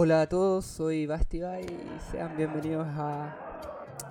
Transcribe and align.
Hola 0.00 0.20
a 0.20 0.28
todos, 0.28 0.64
soy 0.64 1.06
Bastiva 1.06 1.60
y 1.60 1.66
sean 2.12 2.36
bienvenidos 2.36 2.86
a 2.86 3.36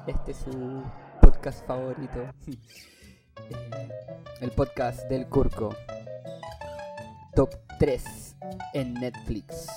este 0.06 0.34
su 0.34 0.84
podcast 1.22 1.66
favorito, 1.66 2.20
Eh, 3.50 3.90
el 4.42 4.52
podcast 4.52 5.08
del 5.08 5.28
Curco, 5.28 5.74
top 7.34 7.52
3 7.80 8.36
en 8.74 8.96
Netflix, 8.96 9.70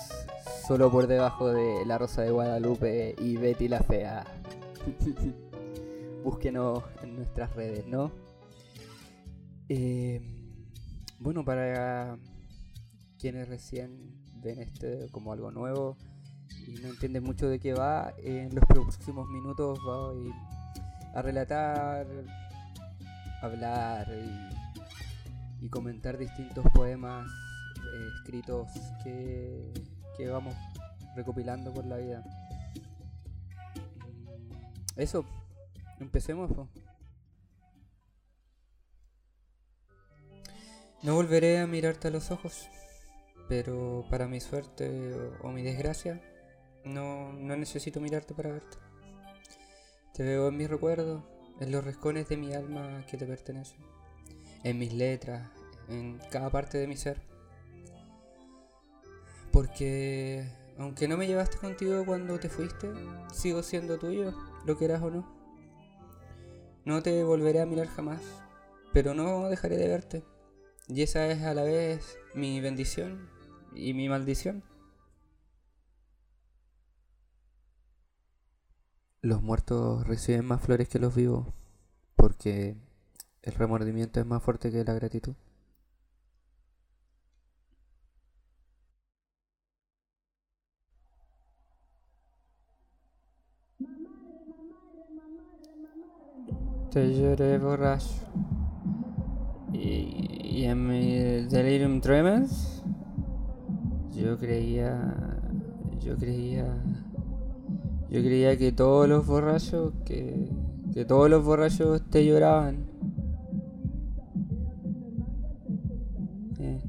solo 0.67 0.91
por 0.91 1.07
debajo 1.07 1.47
de 1.47 1.85
La 1.85 1.97
Rosa 1.97 2.23
de 2.23 2.31
Guadalupe 2.31 3.15
y 3.17 3.37
Betty 3.37 3.69
la 3.69 3.79
Fea. 3.79 4.25
Búsquenos 6.25 6.83
en 7.03 7.15
nuestras 7.15 7.55
redes, 7.55 7.87
¿no? 7.87 8.11
Eh, 9.69 10.21
bueno, 11.19 11.45
para 11.45 12.17
quienes 13.21 13.47
recién 13.47 13.91
ven 14.41 14.59
esto 14.59 14.87
como 15.11 15.31
algo 15.31 15.51
nuevo 15.51 15.95
y 16.67 16.71
no 16.81 16.89
entienden 16.89 17.23
mucho 17.23 17.47
de 17.47 17.59
qué 17.59 17.73
va, 17.73 18.13
en 18.17 18.53
los 18.55 18.65
próximos 18.65 19.29
minutos 19.29 19.79
voy 19.85 20.33
a 21.13 21.21
relatar, 21.21 22.07
hablar 23.41 24.07
y, 25.61 25.69
comentar 25.69 26.17
distintos 26.17 26.65
poemas 26.73 27.27
eh, 27.77 28.07
escritos 28.17 28.67
que, 29.03 29.71
que 30.17 30.27
vamos 30.27 30.55
recopilando 31.15 31.71
por 31.71 31.85
la 31.85 31.97
vida. 31.97 32.23
Mm, 33.99 34.99
Eso, 34.99 35.23
empecemos. 35.99 36.49
No 41.03 41.15
volveré 41.15 41.59
a 41.59 41.67
mirarte 41.67 42.07
a 42.07 42.11
los 42.11 42.31
ojos, 42.31 42.67
pero 43.51 44.05
para 44.09 44.29
mi 44.29 44.39
suerte 44.39 45.13
o, 45.41 45.49
mi 45.49 45.61
desgracia, 45.61 46.21
no, 46.85 47.33
no 47.33 47.57
necesito 47.57 47.99
mirarte 47.99 48.33
para 48.33 48.49
verte. 48.49 48.77
Te 50.13 50.23
veo 50.23 50.47
en 50.47 50.55
mis 50.55 50.69
recuerdos, 50.69 51.21
en 51.59 51.69
los 51.69 51.83
rincones 51.83 52.29
de 52.29 52.37
mi 52.37 52.53
alma 52.53 53.05
que 53.07 53.17
te 53.17 53.25
pertenecen, 53.25 53.81
en 54.63 54.79
mis 54.79 54.93
letras, 54.93 55.51
en 55.89 56.17
cada 56.31 56.49
parte 56.49 56.77
de 56.77 56.87
mi 56.87 56.95
ser. 56.95 57.21
Porque 59.51 60.49
aunque 60.77 61.09
no 61.09 61.17
me 61.17 61.27
llevaste 61.27 61.57
contigo 61.57 62.05
cuando 62.05 62.39
te 62.39 62.47
fuiste, 62.47 62.89
sigo 63.33 63.63
siendo 63.63 63.99
tuyo, 63.99 64.33
lo 64.65 64.77
quieras 64.77 65.01
o 65.01 65.11
no. 65.11 65.29
No 66.85 67.03
te 67.03 67.21
volveré 67.25 67.59
a 67.59 67.65
mirar 67.65 67.87
jamás, 67.87 68.21
pero 68.93 69.13
no 69.13 69.49
dejaré 69.49 69.75
de 69.75 69.89
verte. 69.89 70.23
Y 70.87 71.01
esa 71.01 71.27
es 71.27 71.43
a 71.43 71.53
la 71.53 71.63
vez 71.63 72.17
mi 72.33 72.61
bendición 72.61 73.40
y 73.73 73.93
mi 73.93 74.09
maldición. 74.09 74.63
Los 79.21 79.41
muertos 79.41 80.05
reciben 80.07 80.45
más 80.45 80.61
flores 80.61 80.89
que 80.89 80.99
los 80.99 81.15
vivos, 81.15 81.47
porque 82.15 82.75
el 83.43 83.53
remordimiento 83.53 84.19
es 84.19 84.25
más 84.25 84.43
fuerte 84.43 84.71
que 84.71 84.83
la 84.83 84.93
gratitud. 84.93 85.35
Te 96.91 97.15
lloré 97.15 97.57
borracho. 97.57 98.09
Y, 99.71 100.59
y 100.59 100.65
en 100.65 100.87
mi 100.87 101.45
delirium 101.47 102.01
tremens, 102.01 102.80
yo 104.13 104.37
creía, 104.37 105.13
yo 105.99 106.17
creía, 106.17 106.65
yo 108.09 108.21
creía 108.21 108.57
que 108.57 108.71
todos 108.71 109.07
los 109.07 109.25
borrachos, 109.25 109.93
que, 110.05 110.49
que 110.93 111.05
todos 111.05 111.29
los 111.29 111.43
borrachos 111.43 112.01
te 112.09 112.25
lloraban. 112.25 112.87
Eh. 116.59 116.81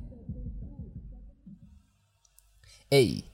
Ey, 2.91 3.25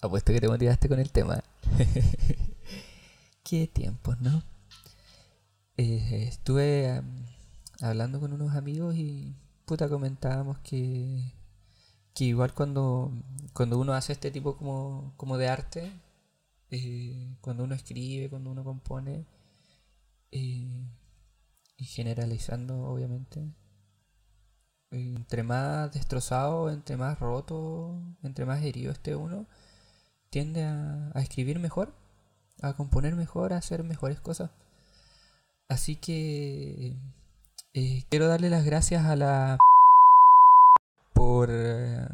apuesto 0.00 0.32
que 0.32 0.40
te 0.40 0.48
motivaste 0.48 0.88
con 0.88 0.98
el 0.98 1.10
tema. 1.10 1.42
Qué 3.42 3.66
tiempos, 3.66 4.20
¿no? 4.20 4.42
Eh, 5.76 6.26
estuve 6.28 6.90
am, 6.90 7.26
hablando 7.80 8.20
con 8.20 8.32
unos 8.32 8.54
amigos 8.54 8.96
y 8.96 9.34
puta 9.64 9.88
comentábamos 9.88 10.58
que, 10.58 11.32
que 12.14 12.24
igual 12.24 12.54
cuando, 12.54 13.12
cuando 13.52 13.78
uno 13.78 13.94
hace 13.94 14.12
este 14.12 14.30
tipo 14.30 14.56
como, 14.56 15.14
como 15.16 15.38
de 15.38 15.48
arte, 15.48 15.92
eh, 16.70 17.36
cuando 17.40 17.64
uno 17.64 17.74
escribe, 17.74 18.30
cuando 18.30 18.50
uno 18.50 18.64
compone, 18.64 19.26
eh, 20.32 20.68
y 21.76 21.84
generalizando 21.84 22.84
obviamente, 22.84 23.40
eh, 24.90 25.14
entre 25.16 25.42
más 25.42 25.92
destrozado, 25.92 26.70
entre 26.70 26.96
más 26.96 27.18
roto, 27.18 28.00
entre 28.22 28.44
más 28.44 28.62
herido 28.62 28.92
esté 28.92 29.16
uno, 29.16 29.46
tiende 30.30 30.64
a, 30.64 31.10
a 31.14 31.20
escribir 31.22 31.58
mejor, 31.58 31.94
a 32.62 32.74
componer 32.74 33.16
mejor, 33.16 33.52
a 33.52 33.58
hacer 33.58 33.84
mejores 33.84 34.20
cosas. 34.20 34.50
Así 35.68 35.96
que 35.96 36.96
quiero 38.08 38.26
darle 38.28 38.50
las 38.50 38.64
gracias 38.64 39.04
a 39.06 39.16
la 39.16 39.58
por, 41.20 41.50
eh, 41.52 42.08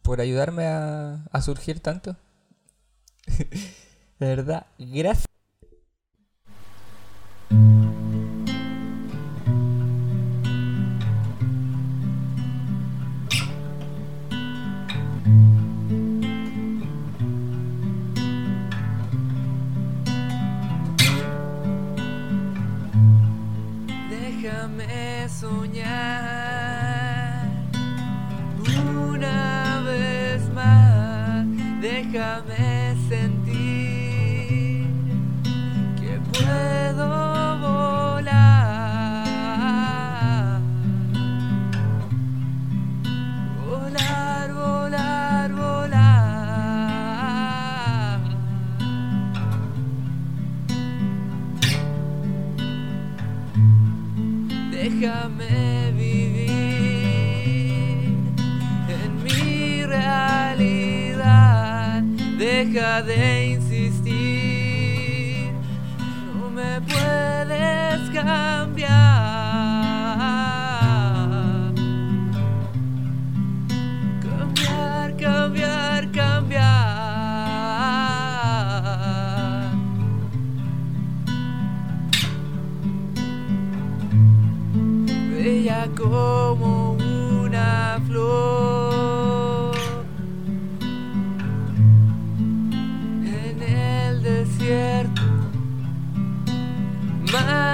por 0.00 0.22
ayudarme 0.22 0.64
a, 0.66 1.26
a 1.30 1.42
surgir 1.42 1.80
tanto. 1.80 2.16
De 4.18 4.26
verdad, 4.26 4.66
gracias. 4.78 5.35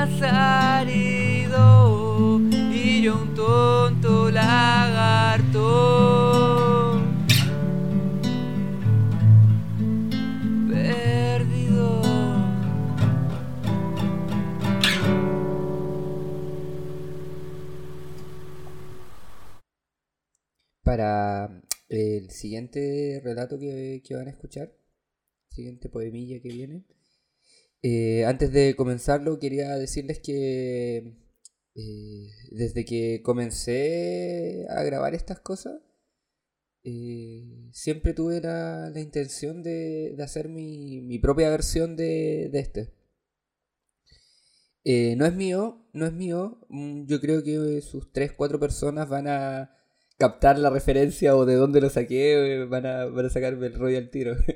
Más 0.06 0.22
árido 0.22 1.60
y 2.50 3.02
yo 3.02 3.22
un 3.22 3.34
tonto 3.34 4.30
lagarto 4.32 5.60
para 20.82 21.62
el 21.88 22.30
siguiente 22.30 23.20
relato 23.22 23.56
que, 23.56 24.02
van 24.10 24.26
a 24.26 24.30
escuchar, 24.30 24.72
siguiente 25.48 25.88
poemilla 25.88 26.40
que 26.40 26.48
viene. 26.48 26.84
Eh, 27.82 28.24
antes 28.26 28.52
de 28.52 28.76
comenzarlo, 28.76 29.38
quería 29.38 29.76
decirles 29.76 30.20
que 30.20 31.16
eh, 31.74 32.30
desde 32.50 32.84
que 32.84 33.22
comencé 33.24 34.66
a 34.70 34.82
grabar 34.84 35.14
estas 35.14 35.40
cosas, 35.40 35.80
eh, 36.84 37.68
siempre 37.72 38.14
tuve 38.14 38.40
la, 38.40 38.92
intención 38.96 39.62
de, 39.62 40.16
hacer 40.22 40.48
mi, 40.48 41.18
propia 41.18 41.50
versión 41.50 41.96
de, 41.96 42.50
este. 42.54 42.92
no 45.16 45.26
es 45.26 45.34
mío, 45.34 45.86
no 45.92 46.06
es 46.06 46.12
mío. 46.12 46.60
Mm, 46.68 47.06
yo 47.06 47.20
creo 47.20 47.42
que 47.42 47.80
sus 47.82 48.12
3-4 48.12 48.58
personas 48.60 49.08
van 49.08 49.26
a 49.28 49.76
captar 50.18 50.58
la 50.58 50.70
referencia 50.70 51.36
o 51.36 51.44
de 51.46 51.54
dónde 51.56 51.80
lo 51.80 51.90
saqué, 51.90 52.64
van 52.68 52.86
a, 52.86 53.06
van 53.06 53.26
a 53.26 53.30
sacarme 53.30 53.66
el 53.66 53.74
rollo 53.74 53.98
al 53.98 54.10
tiro. 54.10 54.36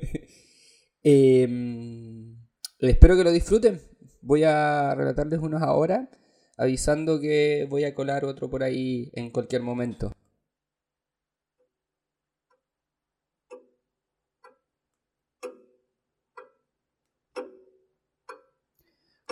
Em, 1.03 2.36
espero 2.79 3.15
que 3.15 3.23
lo 3.23 3.31
disfruten. 3.31 3.81
Voy 4.21 4.43
a 4.43 4.93
relatarles 4.95 5.39
unos 5.39 5.61
ahora, 5.61 6.09
avisando 6.57 7.19
que 7.19 7.67
voy 7.69 7.85
a 7.85 7.95
colar 7.95 8.25
otro 8.25 8.49
por 8.49 8.63
ahí 8.63 9.11
en 9.13 9.31
cualquier 9.31 9.61
momento. 9.63 10.11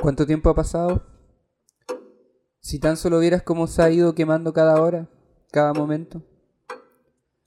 ¿Cuánto 0.01 0.25
tiempo 0.25 0.49
ha 0.49 0.55
pasado? 0.55 1.03
Si 2.59 2.79
tan 2.79 2.97
solo 2.97 3.19
vieras 3.19 3.43
cómo 3.43 3.67
se 3.67 3.81
ha 3.81 3.89
ido 3.89 4.13
quemando 4.13 4.53
cada 4.53 4.81
hora 4.81 5.09
cada 5.55 5.73
momento. 5.73 6.21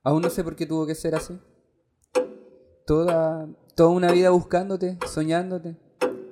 Aún 0.03 0.23
no 0.23 0.31
sé 0.31 0.43
por 0.43 0.57
qué 0.57 0.65
tuvo 0.65 0.87
que 0.87 0.95
ser 0.95 1.15
así. 1.15 1.39
Toda, 2.87 3.47
toda 3.77 3.91
una 3.91 4.11
vida 4.13 4.31
buscándote, 4.31 4.99
soñándote. 5.07 5.77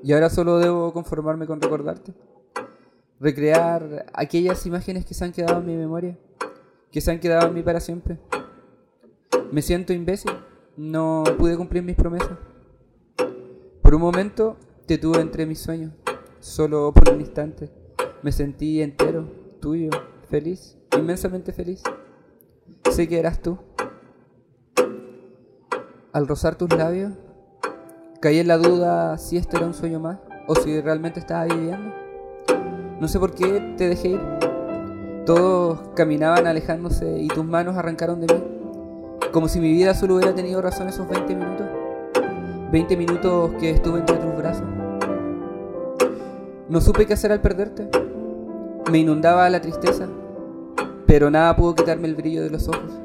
Y 0.03 0.13
ahora 0.13 0.31
solo 0.31 0.59
debo 0.59 0.93
conformarme 0.93 1.47
con 1.47 1.61
recordarte. 1.61 2.13
Recrear 3.21 4.07
aquellas 4.13 4.65
imágenes 4.67 5.05
que 5.05 5.15
se 5.15 5.25
han 5.25 5.33
quedado 5.33 5.61
en 5.61 5.67
mi 5.67 5.77
memoria. 5.77 6.19
Que 6.91 7.01
se 7.01 7.11
han 7.11 7.21
quedado 7.21 7.49
en 7.49 7.55
mí 7.55 7.63
para 7.63 7.81
siempre. 7.81 8.19
Me 9.51 9.63
siento 9.63 9.93
imbécil. 9.93 10.33
No 10.77 11.25
pude 11.39 11.57
cumplir 11.57 11.83
mis 11.83 11.97
promesas. 11.97 12.39
Por 13.83 13.95
un 13.95 14.01
momento 14.01 14.57
te 14.87 14.99
tuve 14.99 15.21
entre 15.21 15.47
mis 15.47 15.61
sueños. 15.61 15.93
Solo 16.41 16.93
por 16.93 17.13
un 17.13 17.21
instante. 17.21 17.71
Me 18.23 18.33
sentí 18.33 18.83
entero, 18.83 19.27
tuyo, 19.61 19.91
feliz 20.29 20.77
inmensamente 20.99 21.53
feliz. 21.53 21.83
Sé 22.91 23.09
que 23.09 23.19
eras 23.19 23.41
tú. 23.41 23.59
Al 26.13 26.27
rozar 26.27 26.57
tus 26.57 26.73
labios, 26.73 27.13
caí 28.21 28.39
en 28.39 28.49
la 28.49 28.59
duda 28.59 29.19
si 29.19 29.37
esto 29.37 29.57
era 29.57 29.67
un 29.67 29.75
sueño 29.75 30.01
más 30.01 30.19
o 30.47 30.55
si 30.55 30.81
realmente 30.81 31.21
estaba 31.21 31.45
viviendo. 31.45 31.93
No 33.01 33.09
sé 33.09 33.19
por 33.19 33.35
qué 33.35 33.75
te 33.77 33.89
dejé 33.89 34.09
ir. 34.09 34.21
Todos 35.27 35.81
caminaban 35.95 36.47
alejándose 36.47 37.19
y 37.21 37.29
tus 37.29 37.45
manos 37.45 37.77
arrancaron 37.77 38.21
de 38.21 38.33
mí. 38.33 38.45
Como 39.33 39.49
si 39.49 39.61
mi 39.61 39.73
vida 39.73 39.93
solo 39.93 40.15
hubiera 40.15 40.35
tenido 40.35 40.63
razón 40.63 40.89
esos 40.89 41.09
20 41.09 41.35
minutos. 41.35 41.67
20 42.73 42.97
minutos 42.97 43.51
que 43.61 43.71
estuve 43.71 43.99
entre 43.99 44.17
tus 44.17 44.37
brazos. 44.37 44.67
No 46.69 46.81
supe 46.81 47.07
qué 47.07 47.15
hacer 47.15 47.33
al 47.33 47.41
perderte. 47.41 47.89
Me 48.91 48.99
inundaba 48.99 49.51
la 49.51 49.61
tristeza, 49.61 50.09
pero 51.07 51.31
nada 51.31 51.55
pudo 51.57 51.75
quitarme 51.75 52.09
el 52.09 52.15
brillo 52.15 52.43
de 52.43 52.51
los 52.51 52.69
ojos. 52.69 53.01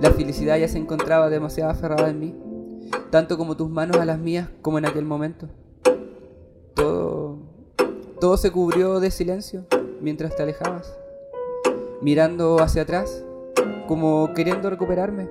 La 0.00 0.10
felicidad 0.10 0.56
ya 0.56 0.68
se 0.68 0.78
encontraba 0.78 1.28
demasiado 1.28 1.70
aferrada 1.70 2.08
en 2.08 2.18
mí, 2.18 2.34
tanto 3.10 3.36
como 3.36 3.56
tus 3.56 3.68
manos 3.68 3.96
a 3.98 4.04
las 4.04 4.18
mías 4.18 4.48
como 4.62 4.78
en 4.78 4.86
aquel 4.86 5.04
momento. 5.04 5.48
Todo, 6.74 7.38
todo 8.20 8.36
se 8.36 8.50
cubrió 8.50 9.00
de 9.00 9.10
silencio 9.10 9.66
mientras 10.00 10.34
te 10.36 10.42
alejabas, 10.42 10.96
mirando 12.00 12.60
hacia 12.60 12.82
atrás, 12.82 13.24
como 13.86 14.32
queriendo 14.34 14.70
recuperarme. 14.70 15.28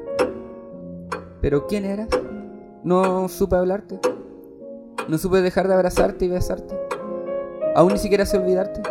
Pero 1.42 1.68
¿quién 1.68 1.86
eras? 1.86 2.10
No 2.84 3.30
supe 3.30 3.56
hablarte. 3.56 4.00
No 5.08 5.18
supe 5.18 5.42
dejar 5.42 5.68
de 5.68 5.74
abrazarte 5.74 6.26
y 6.26 6.28
besarte. 6.28 6.78
Aún 7.76 7.94
ni 7.94 8.00
siquiera 8.00 8.26
sé 8.26 8.38
olvidarte. 8.38 8.82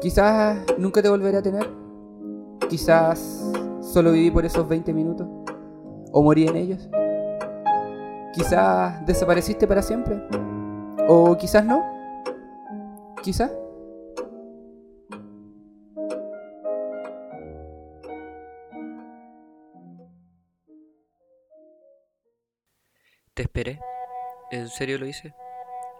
Quizás 0.00 0.58
nunca 0.78 1.02
te 1.02 1.08
volveré 1.08 1.38
a 1.38 1.42
tener. 1.42 1.68
Quizás 2.68 3.52
solo 3.82 4.12
viví 4.12 4.30
por 4.30 4.44
esos 4.46 4.66
20 4.68 4.92
minutos. 4.94 5.26
O 6.12 6.22
morí 6.22 6.46
en 6.46 6.56
ellos. 6.56 6.88
Quizás 8.32 9.04
desapareciste 9.06 9.66
para 9.66 9.82
siempre. 9.82 10.16
O 11.08 11.36
quizás 11.36 11.64
no. 11.64 11.84
Quizás. 13.22 13.50
Te 23.34 23.42
esperé. 23.42 23.80
¿En 24.50 24.68
serio 24.68 24.98
lo 24.98 25.06
hice? 25.06 25.34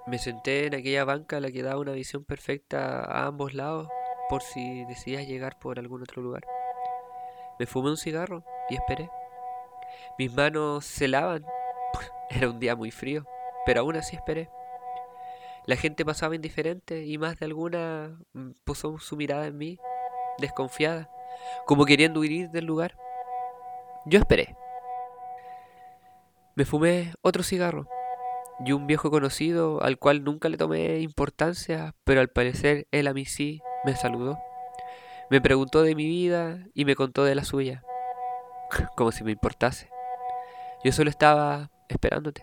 Me 0.07 0.19
senté 0.19 0.67
en 0.67 0.75
aquella 0.75 1.05
banca 1.05 1.37
a 1.37 1.41
la 1.41 1.51
que 1.51 1.63
daba 1.63 1.81
una 1.81 1.93
visión 1.93 2.25
perfecta 2.25 3.01
a 3.01 3.27
ambos 3.27 3.55
lados 3.55 3.89
por 4.29 4.43
si 4.43 4.85
decidías 4.87 5.27
llegar 5.27 5.59
por 5.59 5.79
algún 5.79 6.03
otro 6.03 6.23
lugar. 6.23 6.43
Me 7.59 7.67
fumé 7.67 7.91
un 7.91 7.97
cigarro 7.97 8.45
y 8.69 8.75
esperé. 8.75 9.11
Mis 10.19 10.33
manos 10.33 10.85
se 10.85 11.09
lavan. 11.09 11.45
Era 12.31 12.51
un 12.51 12.61
día 12.61 12.77
muy 12.77 12.91
frío, 12.91 13.25
pero 13.67 13.81
aún 13.81 13.97
así 13.97 14.17
esperé. 14.17 14.51
La 15.67 15.77
gente 15.77 16.05
pasaba 16.05 16.35
indiferente 16.35 17.05
y 17.05 17.19
más 17.19 17.39
de 17.39 17.47
alguna 17.47 18.19
mm, 18.33 18.51
puso 18.65 18.99
su 18.99 19.17
mirada 19.17 19.47
en 19.47 19.59
mí, 19.59 19.79
desconfiada, 20.39 21.11
como 21.67 21.85
queriendo 21.85 22.21
huir 22.21 22.51
del 22.51 22.65
lugar. 22.65 22.97
Yo 24.07 24.19
esperé. 24.19 24.57
Me 26.57 26.65
fumé 26.65 27.13
otro 27.23 27.43
cigarro 27.43 27.87
y 28.65 28.73
un 28.73 28.87
viejo 28.87 29.11
conocido 29.11 29.83
al 29.83 29.99
cual 29.99 30.25
nunca 30.25 30.49
le 30.49 30.57
tomé 30.57 31.01
importancia, 31.01 31.95
pero 32.05 32.21
al 32.21 32.29
parecer 32.29 32.87
él 32.91 33.07
a 33.07 33.15
mí 33.15 33.25
sí 33.25 33.61
me 33.85 33.97
saludó. 33.97 34.39
Me 35.31 35.41
preguntó 35.41 35.83
de 35.83 35.95
mi 35.95 36.07
vida 36.07 36.67
y 36.75 36.85
me 36.85 36.97
contó 36.97 37.25
de 37.25 37.35
la 37.35 37.45
suya, 37.45 37.83
como 38.97 39.13
si 39.13 39.25
me 39.25 39.33
importase. 39.33 39.91
Yo 40.85 40.93
solo 40.93 41.11
estaba 41.11 41.71
esperándote 41.89 42.43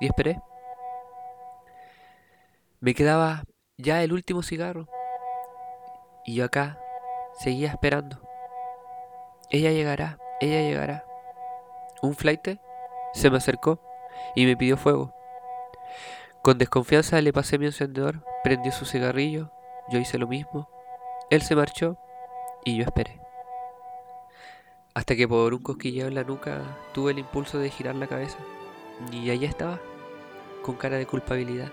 y 0.00 0.06
esperé. 0.06 0.40
Me 2.80 2.94
quedaba 2.94 3.44
ya 3.76 4.02
el 4.02 4.12
último 4.12 4.42
cigarro 4.42 4.88
y 6.24 6.34
yo 6.34 6.44
acá 6.44 6.78
seguía 7.38 7.68
esperando. 7.68 8.20
Ella 9.50 9.70
llegará, 9.70 10.18
ella 10.40 10.60
llegará. 10.62 11.04
Un 12.02 12.14
flight 12.14 12.58
se 13.12 13.30
me 13.30 13.36
acercó 13.36 13.80
y 14.34 14.46
me 14.46 14.56
pidió 14.56 14.76
fuego. 14.76 15.14
Con 16.42 16.56
desconfianza 16.56 17.20
le 17.20 17.32
pasé 17.32 17.58
mi 17.58 17.66
encendedor, 17.66 18.24
prendió 18.42 18.72
su 18.72 18.86
cigarrillo, 18.86 19.52
yo 19.90 19.98
hice 19.98 20.18
lo 20.18 20.26
mismo. 20.26 20.70
Él 21.28 21.42
se 21.42 21.54
marchó 21.54 21.98
y 22.64 22.76
yo 22.76 22.84
esperé. 22.84 23.19
Hasta 24.94 25.14
que 25.14 25.28
por 25.28 25.54
un 25.54 25.62
cosquilleo 25.62 26.08
en 26.08 26.14
la 26.14 26.24
nuca 26.24 26.78
tuve 26.92 27.12
el 27.12 27.20
impulso 27.20 27.58
de 27.58 27.70
girar 27.70 27.94
la 27.94 28.08
cabeza. 28.08 28.38
Y 29.12 29.30
allá 29.30 29.48
estaba, 29.48 29.80
con 30.62 30.76
cara 30.76 30.96
de 30.96 31.06
culpabilidad. 31.06 31.72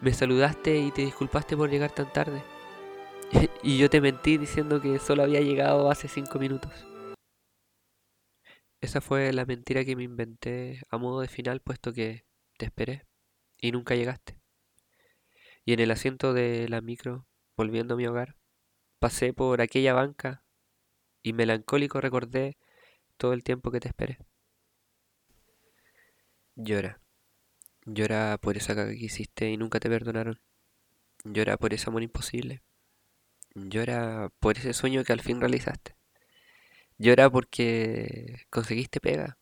Me 0.00 0.12
saludaste 0.12 0.78
y 0.78 0.90
te 0.90 1.02
disculpaste 1.02 1.56
por 1.56 1.70
llegar 1.70 1.92
tan 1.92 2.12
tarde. 2.12 2.42
y 3.62 3.78
yo 3.78 3.90
te 3.90 4.00
mentí 4.00 4.38
diciendo 4.38 4.80
que 4.80 4.98
solo 4.98 5.22
había 5.22 5.40
llegado 5.40 5.90
hace 5.90 6.08
cinco 6.08 6.38
minutos. 6.38 6.86
Esa 8.80 9.00
fue 9.00 9.32
la 9.32 9.44
mentira 9.44 9.84
que 9.84 9.94
me 9.94 10.02
inventé 10.02 10.82
a 10.90 10.98
modo 10.98 11.20
de 11.20 11.28
final, 11.28 11.60
puesto 11.60 11.92
que 11.92 12.24
te 12.58 12.64
esperé 12.64 13.06
y 13.58 13.70
nunca 13.70 13.94
llegaste. 13.94 14.40
Y 15.64 15.74
en 15.74 15.80
el 15.80 15.90
asiento 15.92 16.32
de 16.32 16.68
la 16.68 16.80
micro, 16.80 17.26
volviendo 17.56 17.94
a 17.94 17.96
mi 17.96 18.06
hogar, 18.06 18.36
pasé 18.98 19.32
por 19.32 19.60
aquella 19.60 19.94
banca 19.94 20.44
y 21.22 21.32
melancólico 21.32 22.00
recordé 22.00 22.56
todo 23.16 23.32
el 23.32 23.44
tiempo 23.44 23.70
que 23.70 23.80
te 23.80 23.88
esperé. 23.88 24.18
Llora. 26.56 27.00
Llora 27.84 28.38
por 28.38 28.56
esa 28.56 28.74
caga 28.74 28.92
que 28.92 29.04
hiciste 29.04 29.50
y 29.50 29.56
nunca 29.56 29.80
te 29.80 29.88
perdonaron. 29.88 30.40
Llora 31.24 31.56
por 31.56 31.74
ese 31.74 31.88
amor 31.88 32.02
imposible. 32.02 32.62
Llora 33.54 34.30
por 34.40 34.58
ese 34.58 34.72
sueño 34.72 35.04
que 35.04 35.12
al 35.12 35.20
fin 35.20 35.40
realizaste. 35.40 35.96
Llora 36.98 37.30
porque 37.30 38.46
conseguiste 38.50 39.00
pega. 39.00 39.38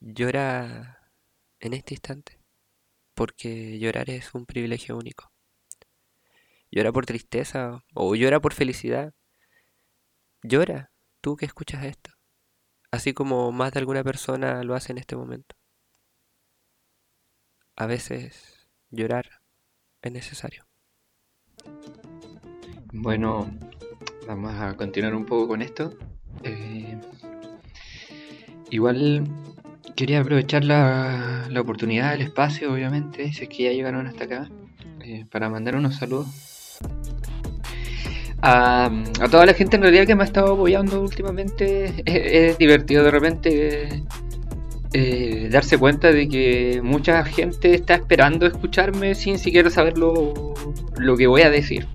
Llora 0.00 1.10
en 1.60 1.72
este 1.72 1.94
instante 1.94 2.38
porque 3.16 3.78
llorar 3.78 4.10
es 4.10 4.34
un 4.34 4.44
privilegio 4.44 4.96
único. 4.96 5.32
Llora 6.70 6.92
por 6.92 7.06
tristeza 7.06 7.82
o 7.94 8.14
llora 8.14 8.40
por 8.40 8.52
felicidad. 8.52 9.14
Llora. 10.48 10.92
tú 11.20 11.36
que 11.36 11.44
escuchas 11.44 11.84
esto, 11.84 12.12
así 12.92 13.12
como 13.12 13.50
más 13.50 13.72
de 13.72 13.80
alguna 13.80 14.04
persona 14.04 14.62
lo 14.62 14.76
hace 14.76 14.92
en 14.92 14.98
este 14.98 15.16
momento. 15.16 15.56
A 17.74 17.86
veces 17.86 18.70
llorar 18.90 19.40
es 20.02 20.12
necesario. 20.12 20.64
Bueno, 22.92 23.50
vamos 24.28 24.54
a 24.54 24.76
continuar 24.76 25.16
un 25.16 25.26
poco 25.26 25.48
con 25.48 25.62
esto. 25.62 25.98
Eh, 26.44 26.96
igual 28.70 29.26
quería 29.96 30.20
aprovechar 30.20 30.64
la, 30.64 31.48
la, 31.50 31.60
oportunidad, 31.60 32.14
el 32.14 32.20
espacio, 32.20 32.72
obviamente, 32.72 33.32
si 33.32 33.42
es 33.42 33.48
que 33.48 33.64
ya 33.64 33.72
llegaron 33.72 34.06
hasta 34.06 34.24
acá, 34.24 34.48
eh, 35.00 35.26
para 35.28 35.50
mandar 35.50 35.74
unos 35.74 35.96
saludos. 35.96 36.28
A, 38.48 38.84
a, 38.84 39.28
toda 39.28 39.44
la 39.44 39.54
gente 39.54 39.74
en 39.74 39.82
realidad 39.82 40.06
que 40.06 40.14
me 40.14 40.22
ha 40.22 40.26
estado 40.26 40.54
apoyando 40.54 41.00
últimamente, 41.00 41.92
es, 42.04 42.56
divertido 42.58 43.02
de 43.02 43.10
repente 43.10 44.04
eh, 44.92 45.48
darse 45.50 45.76
cuenta 45.76 46.12
de 46.12 46.28
que 46.28 46.80
mucha 46.80 47.24
gente 47.24 47.74
está 47.74 47.96
esperando 47.96 48.46
escucharme 48.46 49.16
sin 49.16 49.40
siquiera 49.40 49.68
saber 49.68 49.98
lo, 49.98 50.54
lo 50.96 51.16
que 51.16 51.26
voy 51.26 51.42
a 51.42 51.50
decir. 51.50 51.88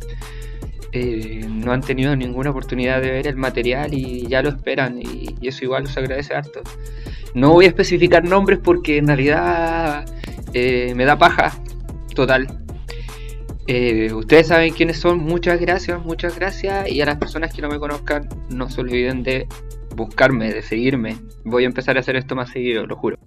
Eh, 0.91 1.45
no 1.47 1.71
han 1.71 1.79
tenido 1.79 2.13
ninguna 2.17 2.49
oportunidad 2.49 3.01
de 3.01 3.11
ver 3.11 3.27
el 3.27 3.37
material 3.37 3.93
y 3.93 4.27
ya 4.27 4.41
lo 4.41 4.49
esperan 4.49 5.01
y, 5.01 5.33
y, 5.39 5.47
eso 5.47 5.63
igual 5.63 5.83
los 5.83 5.95
agradece 5.95 6.33
harto. 6.33 6.63
No 7.33 7.53
voy 7.53 7.63
a 7.63 7.69
especificar 7.69 8.25
nombres 8.25 8.59
porque 8.61 8.97
en 8.97 9.07
realidad 9.07 10.03
eh, 10.53 10.91
me 10.97 11.05
da 11.05 11.17
paja 11.17 11.53
total. 12.13 12.60
Eh, 13.73 14.11
ustedes 14.11 14.49
saben 14.49 14.73
quiénes 14.73 14.99
son, 14.99 15.19
muchas 15.19 15.57
gracias, 15.57 16.03
muchas 16.03 16.35
gracias 16.35 16.89
y 16.89 16.99
a 16.99 17.05
las 17.05 17.15
personas 17.15 17.53
que 17.53 17.61
no 17.61 17.69
me 17.69 17.79
conozcan 17.79 18.27
no 18.49 18.69
se 18.69 18.81
olviden 18.81 19.23
de 19.23 19.47
buscarme, 19.95 20.51
de 20.51 20.61
seguirme. 20.61 21.15
Voy 21.45 21.63
a 21.63 21.67
empezar 21.67 21.95
a 21.95 22.01
hacer 22.01 22.17
esto 22.17 22.35
más 22.35 22.49
seguido, 22.49 22.85
lo 22.85 22.97
juro. 22.97 23.17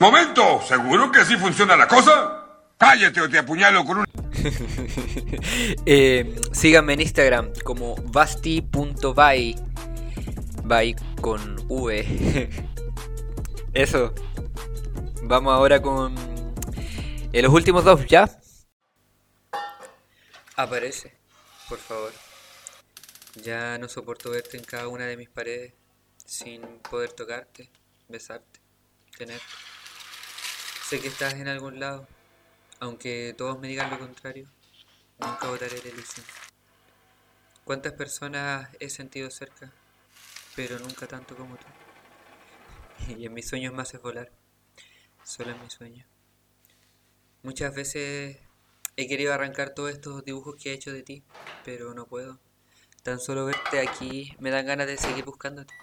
Momento, 0.00 0.60
¿seguro 0.66 1.12
que 1.12 1.20
así 1.20 1.36
funciona 1.36 1.76
la 1.76 1.86
cosa? 1.86 2.44
Cállate 2.76 3.20
o 3.20 3.28
te 3.28 3.38
apuñalo 3.38 3.84
con 3.84 3.98
un... 3.98 4.06
eh, 5.86 6.34
síganme 6.50 6.94
en 6.94 7.02
Instagram 7.02 7.50
como 7.62 7.94
basti.by 7.94 9.56
By 10.64 10.96
con 11.20 11.56
V. 11.68 12.48
Eso. 13.74 14.12
Vamos 15.22 15.54
ahora 15.54 15.80
con 15.80 16.16
eh, 17.32 17.42
los 17.42 17.52
últimos 17.52 17.84
dos, 17.84 18.04
¿ya? 18.08 18.28
Aparece, 20.58 21.12
por 21.68 21.78
favor. 21.78 22.12
Ya 23.34 23.76
no 23.76 23.90
soporto 23.90 24.30
verte 24.30 24.56
en 24.56 24.64
cada 24.64 24.88
una 24.88 25.04
de 25.04 25.18
mis 25.18 25.28
paredes 25.28 25.74
sin 26.24 26.62
poder 26.78 27.12
tocarte, 27.12 27.70
besarte, 28.08 28.58
tenerte. 29.18 29.44
Sé 30.88 30.98
que 30.98 31.08
estás 31.08 31.34
en 31.34 31.48
algún 31.48 31.78
lado, 31.78 32.08
aunque 32.80 33.34
todos 33.36 33.58
me 33.58 33.68
digan 33.68 33.90
lo 33.90 33.98
contrario, 33.98 34.48
nunca 35.18 35.50
votaré 35.50 35.78
la 35.82 35.90
ilusión. 35.90 36.24
¿Cuántas 37.64 37.92
personas 37.92 38.70
he 38.80 38.88
sentido 38.88 39.30
cerca, 39.30 39.70
pero 40.54 40.78
nunca 40.78 41.06
tanto 41.06 41.36
como 41.36 41.56
tú? 41.56 41.66
Y 43.18 43.26
en 43.26 43.34
mis 43.34 43.46
sueños 43.46 43.74
me 43.74 43.82
haces 43.82 44.00
volar, 44.00 44.32
solo 45.22 45.50
en 45.50 45.60
mis 45.60 45.74
sueños. 45.74 46.08
Muchas 47.42 47.74
veces 47.74 48.45
he 48.96 49.06
querido 49.06 49.34
arrancar 49.34 49.74
todos 49.74 49.90
estos 49.90 50.24
dibujos 50.24 50.56
que 50.56 50.70
he 50.70 50.74
hecho 50.74 50.92
de 50.92 51.02
ti, 51.02 51.22
pero 51.64 51.92
no 51.94 52.06
puedo. 52.06 52.40
Tan 53.02 53.20
solo 53.20 53.44
verte 53.44 53.80
aquí 53.80 54.34
me 54.40 54.50
dan 54.50 54.66
ganas 54.66 54.86
de 54.86 54.96
seguir 54.96 55.24
buscándote. 55.24 55.74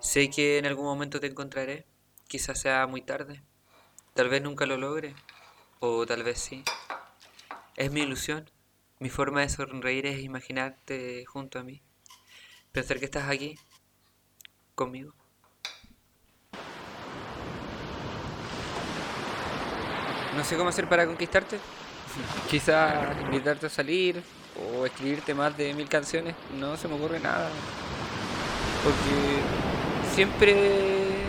Sé 0.00 0.30
que 0.30 0.58
en 0.58 0.66
algún 0.66 0.86
momento 0.86 1.20
te 1.20 1.26
encontraré, 1.26 1.86
quizás 2.28 2.60
sea 2.60 2.86
muy 2.86 3.02
tarde, 3.02 3.42
tal 4.14 4.28
vez 4.28 4.42
nunca 4.42 4.64
lo 4.66 4.76
logre, 4.76 5.14
o 5.80 6.06
tal 6.06 6.22
vez 6.22 6.38
sí. 6.38 6.64
Es 7.76 7.90
mi 7.92 8.02
ilusión, 8.02 8.50
mi 8.98 9.10
forma 9.10 9.40
de 9.40 9.48
sonreír 9.48 10.06
es 10.06 10.20
imaginarte 10.20 11.24
junto 11.26 11.58
a 11.58 11.62
mí, 11.62 11.82
pensar 12.72 12.98
que 12.98 13.04
estás 13.06 13.28
aquí, 13.28 13.58
conmigo. 14.74 15.14
No 20.36 20.44
sé 20.44 20.56
cómo 20.56 20.70
hacer 20.70 20.88
para 20.88 21.06
conquistarte. 21.06 21.58
Quizá 22.50 23.12
invitarte 23.24 23.66
a 23.66 23.70
salir 23.70 24.22
o 24.56 24.86
escribirte 24.86 25.34
más 25.34 25.56
de 25.56 25.74
mil 25.74 25.88
canciones. 25.88 26.34
No 26.58 26.76
se 26.76 26.88
me 26.88 26.94
ocurre 26.94 27.20
nada. 27.20 27.48
Porque 28.82 30.14
siempre 30.14 31.22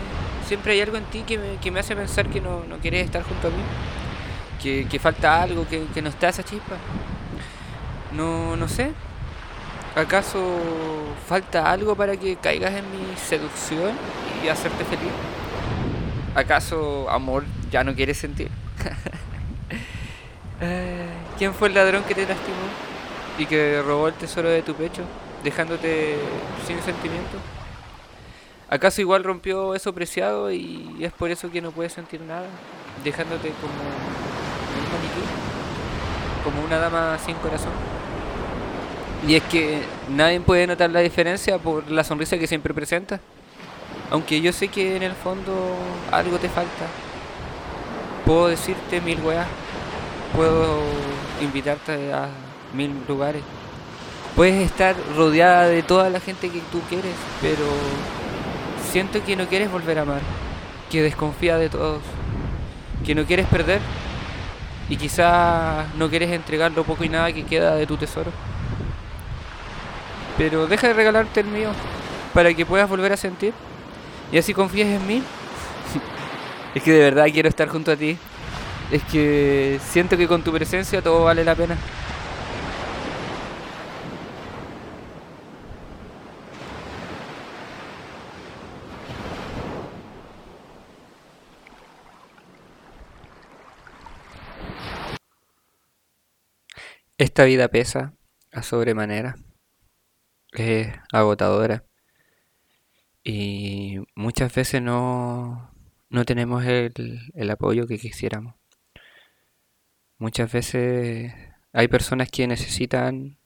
siempre 0.46 0.72
hay 0.72 0.80
algo 0.82 0.96
en 0.96 1.04
ti 1.04 1.22
que 1.22 1.38
me, 1.38 1.56
que 1.56 1.70
me 1.70 1.80
hace 1.80 1.96
pensar 1.96 2.28
que 2.28 2.40
no, 2.40 2.64
no, 2.64 2.78
quieres 2.78 3.04
estar 3.04 3.22
junto 3.22 3.48
a 3.48 3.50
mí. 3.50 3.62
Que, 4.62 4.86
que 4.88 4.98
falta 4.98 5.42
algo, 5.42 5.66
que, 5.68 5.84
que, 5.92 6.00
no 6.00 6.08
está 6.08 6.28
esa 6.28 6.42
chispa. 6.42 6.76
No, 8.12 8.56
no 8.56 8.68
sé. 8.68 8.92
¿Acaso 9.94 10.58
falta 11.28 11.70
algo 11.70 11.94
para 11.94 12.16
que 12.16 12.36
caigas 12.36 12.72
en 12.74 12.84
mi 12.90 13.16
seducción 13.16 13.92
y 14.44 14.48
hacerte 14.48 14.84
feliz? 14.84 15.12
¿Acaso 16.34 17.08
amor 17.10 17.44
ya 17.70 17.84
no 17.84 17.94
quieres 17.94 18.18
sentir? 18.18 18.50
¿Quién 21.38 21.54
fue 21.54 21.68
el 21.68 21.74
ladrón 21.74 22.04
que 22.04 22.14
te 22.14 22.26
lastimó 22.26 22.56
y 23.38 23.46
que 23.46 23.82
robó 23.82 24.08
el 24.08 24.14
tesoro 24.14 24.48
de 24.48 24.62
tu 24.62 24.74
pecho, 24.74 25.02
dejándote 25.42 26.16
sin 26.66 26.80
sentimiento? 26.82 27.38
¿Acaso 28.70 29.00
igual 29.00 29.24
rompió 29.24 29.74
eso 29.74 29.92
preciado 29.92 30.50
y 30.50 30.96
es 31.00 31.12
por 31.12 31.30
eso 31.30 31.50
que 31.50 31.60
no 31.60 31.70
puedes 31.70 31.92
sentir 31.92 32.20
nada, 32.20 32.46
dejándote 33.04 33.50
como 33.60 33.74
un 33.74 34.92
maniquí, 34.92 35.22
como 36.42 36.64
una 36.64 36.78
dama 36.78 37.18
sin 37.18 37.36
corazón? 37.36 37.72
Y 39.26 39.36
es 39.36 39.42
que 39.44 39.82
nadie 40.08 40.40
puede 40.40 40.66
notar 40.66 40.90
la 40.90 41.00
diferencia 41.00 41.58
por 41.58 41.90
la 41.90 42.04
sonrisa 42.04 42.38
que 42.38 42.46
siempre 42.46 42.74
presenta. 42.74 43.20
Aunque 44.10 44.40
yo 44.40 44.52
sé 44.52 44.68
que 44.68 44.96
en 44.96 45.02
el 45.02 45.12
fondo 45.12 45.76
algo 46.10 46.38
te 46.38 46.48
falta. 46.48 46.86
Puedo 48.24 48.48
decirte 48.48 49.00
mil 49.00 49.20
weas. 49.20 49.46
Puedo 50.34 50.80
invitarte 51.40 52.12
a 52.12 52.28
mil 52.72 52.92
lugares. 53.06 53.42
Puedes 54.34 54.62
estar 54.62 54.96
rodeada 55.16 55.68
de 55.68 55.82
toda 55.82 56.10
la 56.10 56.18
gente 56.18 56.50
que 56.50 56.60
tú 56.72 56.80
quieres, 56.88 57.14
pero 57.40 57.64
siento 58.90 59.22
que 59.24 59.36
no 59.36 59.46
quieres 59.46 59.70
volver 59.70 59.98
a 59.98 60.02
amar. 60.02 60.20
Que 60.90 61.02
desconfía 61.02 61.56
de 61.56 61.68
todos. 61.68 62.00
Que 63.06 63.14
no 63.14 63.24
quieres 63.24 63.46
perder. 63.46 63.80
Y 64.88 64.96
quizá 64.96 65.84
no 65.96 66.10
quieres 66.10 66.30
entregar 66.30 66.72
lo 66.72 66.84
poco 66.84 67.04
y 67.04 67.08
nada 67.08 67.32
que 67.32 67.44
queda 67.44 67.76
de 67.76 67.86
tu 67.86 67.96
tesoro. 67.96 68.30
Pero 70.36 70.66
deja 70.66 70.88
de 70.88 70.94
regalarte 70.94 71.40
el 71.40 71.46
mío 71.46 71.70
para 72.32 72.52
que 72.52 72.66
puedas 72.66 72.88
volver 72.88 73.12
a 73.12 73.16
sentir. 73.16 73.54
Y 74.32 74.38
así 74.38 74.52
confíes 74.52 74.88
en 74.88 75.06
mí. 75.06 75.22
Es 76.74 76.82
que 76.82 76.92
de 76.92 77.00
verdad 77.00 77.26
quiero 77.32 77.48
estar 77.48 77.68
junto 77.68 77.92
a 77.92 77.96
ti. 77.96 78.18
Es 78.90 79.02
que 79.04 79.80
siento 79.82 80.16
que 80.16 80.28
con 80.28 80.42
tu 80.42 80.52
presencia 80.52 81.02
todo 81.02 81.24
vale 81.24 81.44
la 81.44 81.54
pena. 81.54 81.76
Esta 97.18 97.44
vida 97.44 97.68
pesa 97.68 98.14
a 98.52 98.62
sobremanera. 98.62 99.36
Es 100.52 100.88
agotadora. 101.12 101.84
Y 103.24 103.98
muchas 104.14 104.54
veces 104.54 104.82
no, 104.82 105.73
no 106.14 106.24
tenemos 106.24 106.64
el, 106.64 106.92
el, 107.34 107.50
apoyo 107.50 107.88
que 107.88 107.98
quisiéramos. 107.98 108.54
Muchas 110.16 110.52
veces 110.52 111.34
hay 111.72 111.88
personas 111.88 112.30
que 112.30 112.46
necesitan 112.46 113.36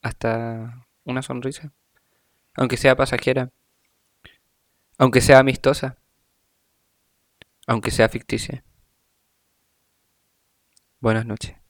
hasta 0.00 0.86
una 1.02 1.22
sonrisa, 1.22 1.72
aunque 2.54 2.76
sea 2.76 2.94
pasajera, 2.94 3.50
aunque 4.96 5.20
sea 5.20 5.40
amistosa, 5.40 5.98
aunque 7.66 7.90
sea 7.90 8.08
ficticia. 8.08 8.62
Buenas 11.00 11.26
noches. 11.26 11.65